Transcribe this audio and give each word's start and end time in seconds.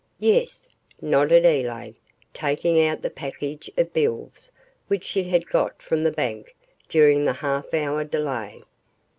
"Yes," 0.17 0.67
nodded 0.99 1.45
Elaine, 1.45 1.93
taking 2.33 2.83
out 2.83 3.03
the 3.03 3.11
package 3.11 3.69
of 3.77 3.93
bills 3.93 4.51
which 4.87 5.03
she 5.05 5.25
had 5.25 5.47
got 5.47 5.79
from 5.79 6.01
the 6.03 6.11
bank 6.11 6.55
during 6.89 7.23
the 7.23 7.33
half 7.33 7.71
hour 7.75 8.03
delay. 8.03 8.63